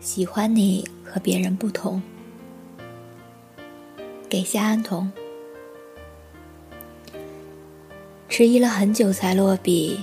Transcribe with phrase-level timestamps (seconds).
[0.00, 2.00] 喜欢你和别人不同。
[4.28, 5.10] 给夏安童。
[8.28, 9.98] 迟疑了很久才落笔，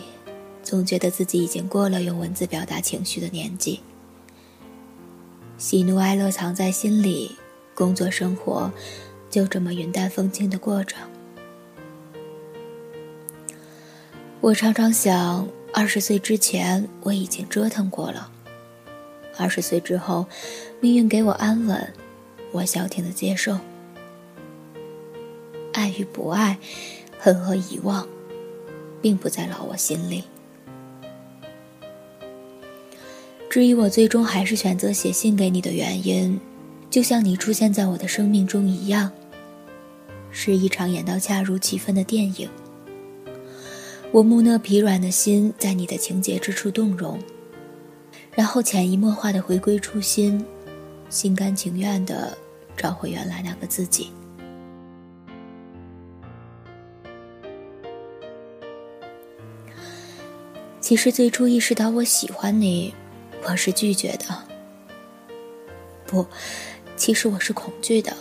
[0.62, 3.80] 总觉得自己已经过了用文字表达情绪的年纪。
[5.58, 7.32] 喜怒哀乐藏在心里，
[7.73, 8.70] 工作生活
[9.30, 10.98] 就这么云淡风轻的过着。
[14.41, 18.30] 我常常想，二十岁之前我已经折腾过了，
[19.38, 20.25] 二十岁之后，
[20.80, 21.93] 命运给我安稳，
[22.52, 23.57] 我消停的接受。
[25.73, 26.57] 爱与不爱，
[27.20, 28.07] 恨和遗忘，
[29.02, 30.23] 并不在老我心里。
[33.49, 36.40] 至于我最终还是选择写信给你的原因，
[36.90, 39.12] 就像你出现在我的生命中一样，
[40.31, 42.49] 是一场演到恰如其分的电影。
[44.12, 47.20] 我木讷疲软的心在你的情节之处动容，
[48.36, 50.46] 然后潜移默化的回归初心，
[51.10, 52.38] 心甘情愿的
[52.76, 54.12] 找回原来那个自己。
[60.82, 62.94] 其实最初意识到我喜欢你。
[63.48, 64.25] 我是拒绝的，
[66.08, 66.25] 不，
[66.97, 68.12] 其实我是恐惧的。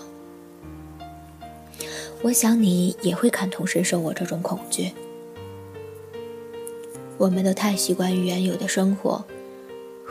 [2.20, 4.92] 我想你也会感同身受我这种恐惧。
[7.16, 9.24] 我们都太习惯于原有的生活，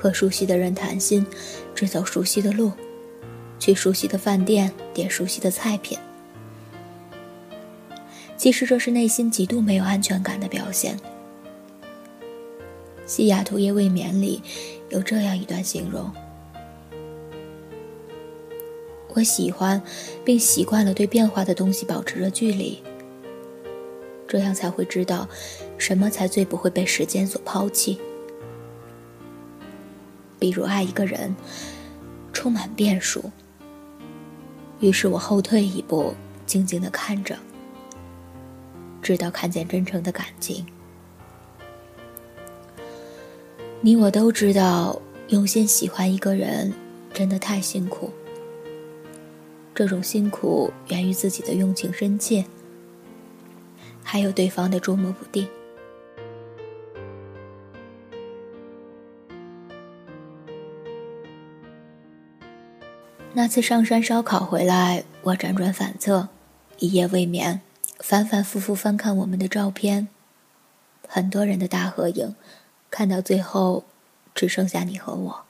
[0.04, 1.26] 和熟悉的人谈心，
[1.74, 2.74] 只走熟悉的路，
[3.58, 5.98] 去熟悉的饭店点熟悉的菜品。
[8.36, 11.00] 其实这是内心极度没有安全感的表现。
[13.06, 14.42] 西雅图夜未眠里。
[14.90, 16.12] 有这样一段形容：
[19.14, 19.82] 我喜欢，
[20.26, 22.84] 并习惯了对变化的东西保持着距离，
[24.28, 25.28] 这样才会知道，
[25.80, 27.98] 什么才最不会被时间所抛弃。
[30.44, 31.34] 比如爱一个人，
[32.34, 33.32] 充满变数。
[34.82, 36.14] 于是我后退一步，
[36.46, 37.38] 静静的看着，
[39.02, 40.66] 直到看见真诚的感情。
[43.80, 46.74] 你我都知道，用心喜欢一个人
[47.14, 48.12] 真的太辛苦。
[49.74, 52.44] 这种辛苦源于自己的用情深切，
[54.04, 55.48] 还有对方的捉摸不定。
[63.36, 66.30] 那次上山烧烤回来，我辗转反侧，
[66.78, 67.62] 一夜未眠，
[68.00, 70.08] 反反复复翻看我们的照片，
[71.08, 72.36] 很多人的大合影。
[72.92, 73.86] 看到最后，
[74.36, 75.46] 只剩下你和我。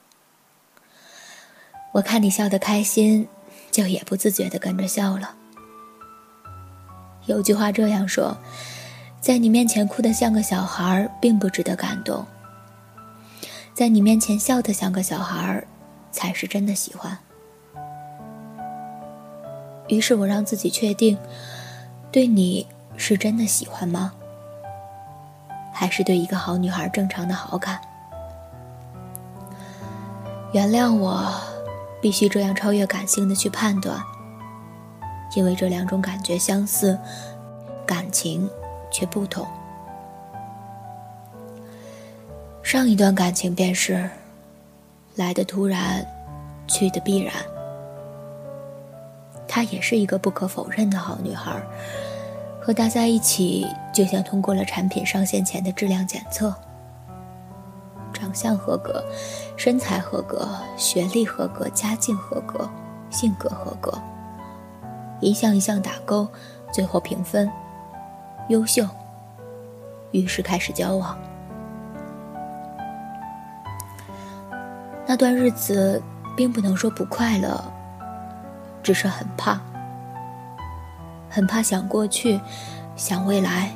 [1.92, 3.28] 我看你笑得开心，
[3.70, 5.36] 就也不自觉地跟着笑了。
[7.26, 8.38] 有句话这样说：
[9.20, 12.26] 在你面前哭得像个小孩，并不值得感动；
[13.74, 15.62] 在你面前笑得像个小孩，
[16.14, 17.20] 才是真的喜欢。
[19.94, 21.18] 于是我让自己确定，
[22.12, 22.66] 对你
[22.98, 24.14] 是真的喜欢吗？
[25.72, 27.80] 还是对一个好女孩正常的好感。
[30.52, 31.34] 原谅我，
[32.02, 34.00] 必须这样超越感性的去判断，
[35.36, 36.98] 因为这两种感觉相似，
[37.86, 38.50] 感情
[38.92, 39.48] 却不同。
[42.62, 44.10] 上一段感情便是，
[45.16, 46.06] 来的突然，
[46.68, 47.34] 去的必然。
[49.54, 51.62] 她也是一个不可否认的好女孩。
[52.60, 56.52] 和他在一起，就像通过了产品上线前的质量检测。
[58.12, 59.06] 长相合格，
[59.56, 62.68] 身材合格，学历合格，家境合格，
[63.12, 63.94] 性格合格，
[65.20, 66.28] 一项一项打勾，
[66.72, 67.48] 最后评分
[68.50, 68.84] 优秀。
[70.10, 71.16] 于是开始交往。
[75.06, 76.02] 那段日子，
[76.36, 77.64] 并不能说不快乐，
[78.84, 79.60] 只是很怕。
[81.30, 82.40] 很怕想过去，
[82.96, 83.72] 想未来，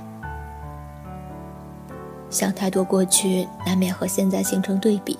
[2.30, 5.18] 想太多过去难免和现在形成对比。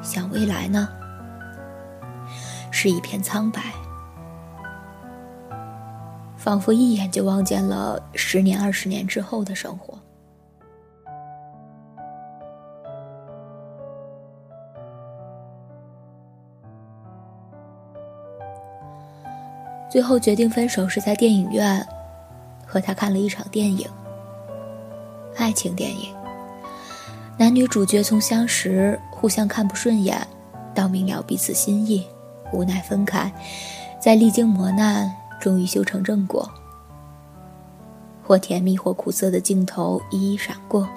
[0.00, 0.88] 想未来呢，
[2.70, 3.60] 是一片苍白，
[6.36, 9.95] 仿佛一眼就望见了十年、二十年之后的生活。
[19.88, 21.86] 最后决定分手是在电影院，
[22.66, 23.88] 和他看了一场电影。
[25.36, 26.14] 爱情电影，
[27.36, 30.26] 男女主角从相识、互相看不顺眼，
[30.74, 32.06] 到明了彼此心意，
[32.52, 33.30] 无奈分开，
[34.00, 36.50] 在历经磨难，终于修成正果。
[38.24, 40.88] 或甜蜜或苦涩的镜头一一闪过，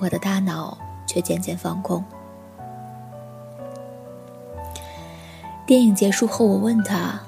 [0.00, 2.02] 我的大脑却渐渐放空。
[5.64, 7.20] 电影结束后，我问他：“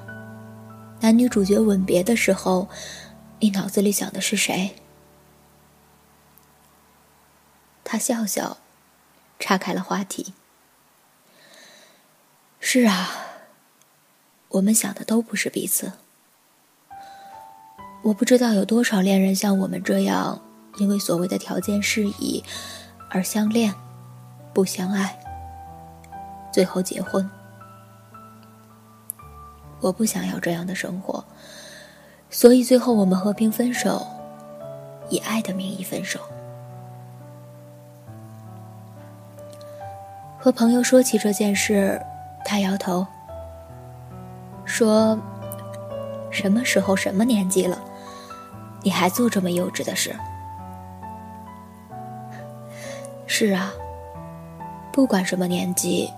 [1.01, 2.67] 男女主角吻别的时候，
[3.39, 4.75] 你脑子里想的是谁？”
[7.83, 8.57] 他笑笑，
[9.39, 10.33] 岔开了话题。
[12.59, 13.09] 是啊，
[14.49, 15.93] 我们想的都不是彼此。
[18.03, 20.41] 我不知道有多少恋人像我们这样，
[20.77, 22.43] 因为所谓的条件适宜
[23.09, 23.73] 而相恋，
[24.53, 25.17] 不相爱，
[26.51, 27.27] 最后结婚。
[29.85, 31.23] 我不想要这样的生活，
[32.31, 34.03] 所以最后我们和平分手，
[35.09, 36.19] 以爱的名义分手。
[40.39, 42.01] 和朋友说起这件事，
[42.43, 43.05] 他摇头，
[44.65, 45.15] 说
[46.31, 47.79] ：“什么时候、什么年纪了，
[48.81, 50.15] 你还做这么幼稚的事？”
[53.27, 53.71] 是啊，
[54.91, 56.11] 不管什么年纪，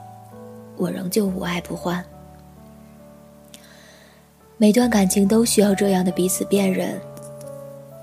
[0.77, 2.01] 我仍旧无爱不欢。
[4.59, 6.99] 每段感情都需要这样的彼此辨认，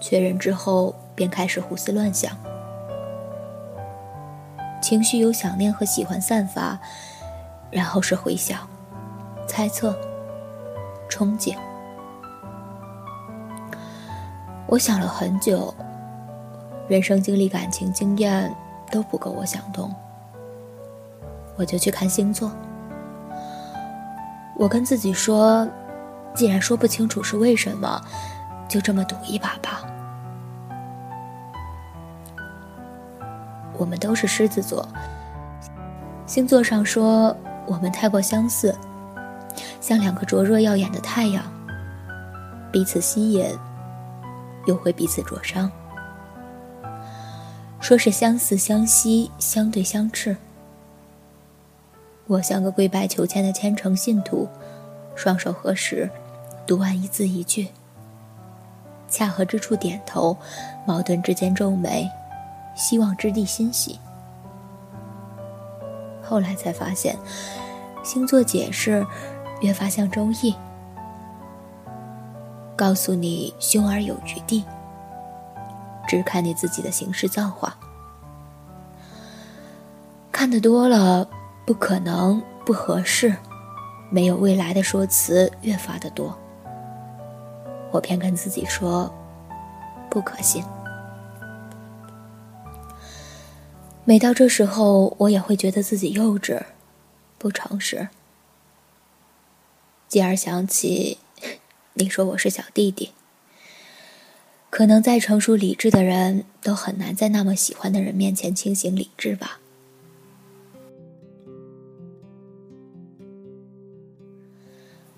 [0.01, 2.31] 确认之后便开始胡思乱想，
[4.81, 6.79] 情绪由想念和喜欢散发，
[7.73, 8.61] 然后是回想、
[9.49, 9.99] 猜测、
[11.11, 11.57] 憧憬。
[14.69, 15.75] 我想了很久，
[16.87, 18.55] 人生经历、感情经验
[18.93, 19.93] 都不够我想通，
[21.57, 22.49] 我就去看星座。
[24.57, 25.69] 我跟自己说。
[26.35, 28.01] 既然说不清楚是为什么，
[28.69, 29.85] 就这么赌一把吧。
[33.77, 34.87] 我们都是狮子座，
[36.27, 37.37] 星座上说
[37.67, 38.77] 我们太过相似，
[39.81, 41.43] 像两个灼热耀眼的太阳，
[42.73, 43.47] 彼此吸引，
[44.67, 45.71] 又会彼此灼伤。
[47.81, 50.37] 说是相似相惜，相对相斥。
[52.27, 54.49] 我像个跪拜求签的虔诚信徒，
[55.15, 56.11] 双手合十。
[56.67, 57.69] 读完一字一句，
[59.09, 60.37] 恰合之处点头，
[60.87, 62.11] 矛盾之间皱眉，
[62.75, 64.01] 希望之地欣喜。
[66.23, 67.17] 后来才发现，
[68.03, 69.07] 星座解释
[69.61, 70.55] 越发像周易，
[72.75, 74.65] 告诉你凶而有余地，
[76.09, 77.77] 只看你自己的行事造化。
[80.33, 81.29] 看得多了，
[81.67, 83.37] 不可能，不合适，
[84.09, 86.35] 没有未来的说辞越发的多。
[87.95, 89.09] 我偏跟自己说，
[90.11, 90.65] 不可信。
[94.05, 96.61] 每到这时候，我也会觉得自己幼稚、
[97.39, 98.09] 不诚实。
[100.09, 101.19] 继而想起，
[101.95, 103.13] 你说我是小弟弟。
[104.71, 109.61] 可能再成熟理智的人都很难在那么喜欢的人面前清醒理智吧？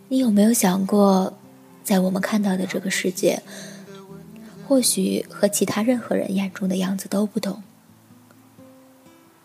[0.09, 1.33] 你有没有想过？
[1.87, 3.41] 在我们看到的这个世界，
[4.67, 7.63] 或许和其他任何人眼中的样子都不同。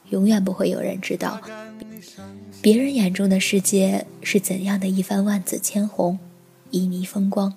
[0.09, 1.39] 永远不会有人知道，
[2.59, 6.17] 别人眼中的世界是怎样的一番万紫千红、
[6.71, 7.53] 旖旎风光。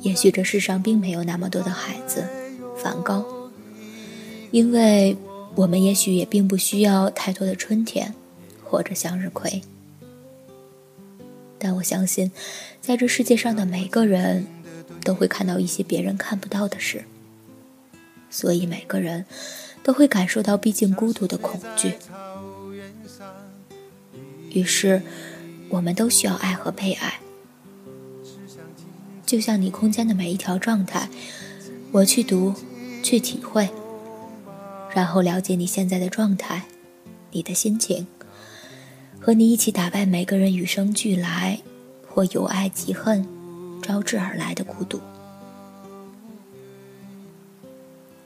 [0.00, 2.24] 也许这世上并没有那么多的孩子，
[2.76, 3.24] 梵高，
[4.50, 5.16] 因为
[5.54, 8.12] 我们也许也并不需要太多的春天，
[8.64, 9.62] 或者向日葵。
[11.64, 12.30] 但我相信，
[12.82, 14.46] 在这世界上的每个人，
[15.02, 17.06] 都会看到一些别人看不到的事。
[18.28, 19.24] 所以每个人
[19.82, 21.94] 都会感受到毕竟孤独的恐惧。
[24.50, 25.00] 于是，
[25.70, 27.18] 我们都需要爱和被爱。
[29.24, 31.08] 就像你空间的每一条状态，
[31.92, 32.52] 我去读，
[33.02, 33.70] 去体会，
[34.94, 36.66] 然后了解你现在的状态，
[37.30, 38.06] 你的心情。
[39.24, 41.58] 和你一起打败每个人与生俱来
[42.06, 43.26] 或由爱及恨
[43.80, 45.00] 招致而来的孤独，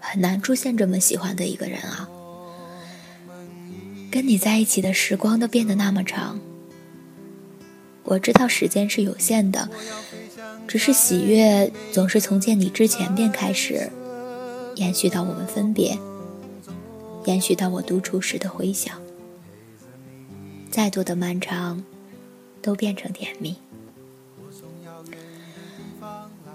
[0.00, 2.08] 很难出现这么喜欢的一个人啊！
[4.10, 6.40] 跟你在一起的时光都变得那么长。
[8.02, 9.68] 我知道时间是有限的，
[10.66, 13.88] 只是喜悦总是从见你之前便开始，
[14.74, 15.96] 延续到我们分别，
[17.24, 19.00] 延续到我独处时的回响。
[20.70, 21.84] 再多的漫长，
[22.60, 23.56] 都变成甜蜜。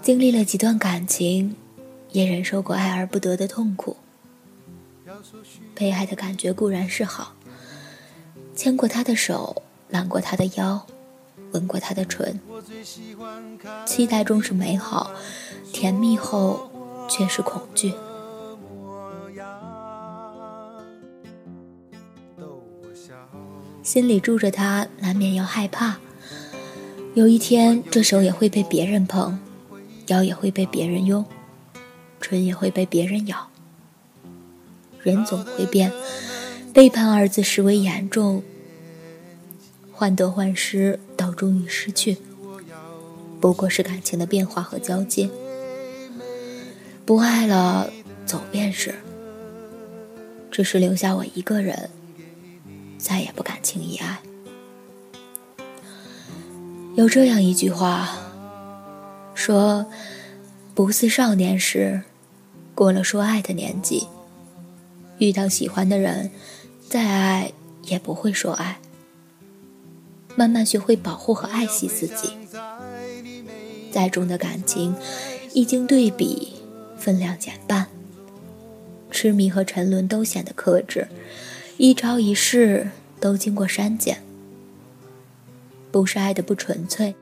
[0.00, 1.56] 经历了几段感情，
[2.12, 3.96] 也忍受过爱而不得的痛苦。
[5.74, 7.34] 被爱的感觉固然是好，
[8.54, 10.86] 牵过他的手，揽过他的腰，
[11.52, 12.40] 吻过他的唇，
[13.86, 15.10] 期待中是美好，
[15.72, 16.70] 甜蜜后
[17.08, 17.92] 却是恐惧。
[23.84, 25.98] 心里住着他，难免要害怕。
[27.12, 29.38] 有一天，这手也会被别人碰，
[30.06, 31.22] 腰也会被别人拥，
[32.18, 33.50] 唇也会被别人咬。
[35.02, 35.92] 人总会变，
[36.72, 38.42] 背叛二字实为严重，
[39.92, 42.16] 患得患失到终于失去，
[43.38, 45.28] 不过是感情的变化和交接。
[47.04, 47.90] 不爱了，
[48.24, 48.94] 走便是。
[50.50, 51.90] 只是留下我一个人，
[53.04, 54.18] 再也不敢轻易爱。
[56.96, 58.16] 有这样一句话，
[59.34, 59.84] 说
[60.74, 62.00] ：“不似少年时，
[62.74, 64.06] 过了说爱的年纪，
[65.18, 66.30] 遇到喜欢的人，
[66.88, 68.78] 再爱也不会说爱。
[70.34, 72.30] 慢慢学会保护和爱惜自己，
[73.92, 74.96] 再重的感情，
[75.52, 76.54] 一经对比。”
[76.96, 77.86] 分量减半，
[79.10, 81.06] 痴迷和沉沦都显得克制，
[81.76, 84.22] 一招一式都经过删减。
[85.90, 87.14] 不是爱的不纯粹，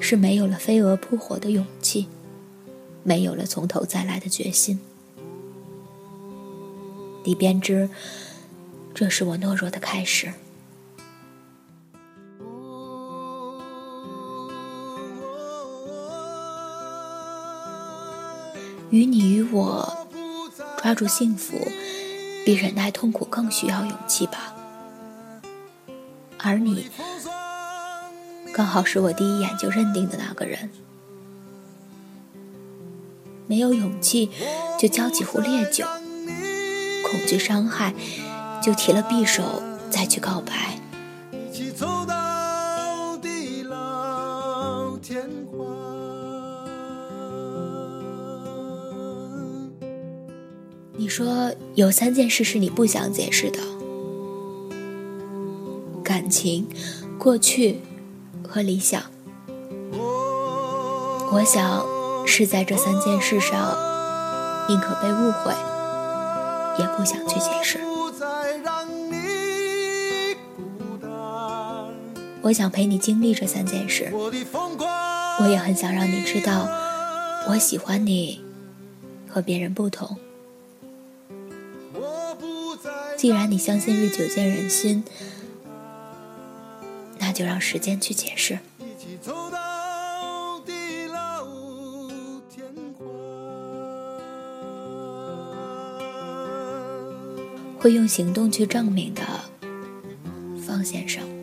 [0.00, 2.06] 是没有了飞蛾扑火的勇气，
[3.02, 4.78] 没有了从头再来的决心。
[7.24, 7.90] 你便知，
[8.94, 10.32] 这是我懦弱的开始。
[18.90, 20.06] 与你与我
[20.80, 21.58] 抓住幸福，
[22.48, 24.54] 比忍耐痛苦更需要勇气吧。
[26.38, 26.88] 而你，
[28.54, 30.70] 刚好是我第一眼就认定的那个人。
[33.46, 34.30] 没有勇气，
[34.78, 35.84] 就浇几壶烈酒；
[37.06, 37.92] 恐惧伤害，
[38.62, 40.80] 就提了匕首再去告白。
[50.98, 53.60] 你说有三件事是你不想解释的：
[56.02, 56.68] 感情、
[57.16, 57.78] 过去
[58.42, 59.00] 和理想。
[61.30, 61.86] 我想
[62.26, 63.76] 是在这三件事上，
[64.68, 65.54] 宁可被误会，
[66.80, 67.78] 也不想去解释。
[72.42, 76.66] 我想陪你经历这三件事，我也很想让你知道，
[77.48, 78.42] 我喜欢你，
[79.28, 80.18] 和别人不同。
[83.18, 85.02] 既然你相信日久见人心，
[87.18, 88.56] 那就让时间去解释。
[97.80, 99.22] 会用行动去证明的，
[100.64, 101.37] 方先生。